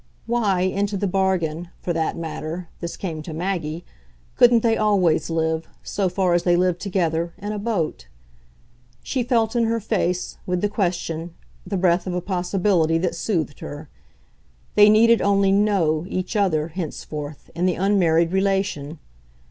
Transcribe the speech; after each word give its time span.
Why, 0.25 0.61
into 0.61 0.97
the 0.97 1.05
bargain, 1.05 1.69
for 1.79 1.93
that 1.93 2.17
matter 2.17 2.69
this 2.79 2.97
came 2.97 3.21
to 3.21 3.33
Maggie 3.35 3.85
couldn't 4.35 4.63
they 4.63 4.75
always 4.75 5.29
live, 5.29 5.67
so 5.83 6.09
far 6.09 6.33
as 6.33 6.41
they 6.41 6.55
lived 6.55 6.79
together, 6.79 7.35
in 7.37 7.51
a 7.51 7.59
boat? 7.59 8.07
She 9.03 9.21
felt 9.21 9.55
in 9.55 9.65
her 9.65 9.79
face, 9.79 10.39
with 10.47 10.61
the 10.61 10.69
question, 10.69 11.35
the 11.67 11.77
breath 11.77 12.07
of 12.07 12.15
a 12.15 12.19
possibility 12.21 12.97
that 12.97 13.13
soothed 13.13 13.59
her; 13.59 13.89
they 14.73 14.89
needed 14.89 15.21
only 15.21 15.51
KNOW 15.51 16.05
each 16.09 16.35
other, 16.35 16.69
henceforth, 16.69 17.51
in 17.53 17.67
the 17.67 17.75
unmarried 17.75 18.31
relation. 18.31 18.97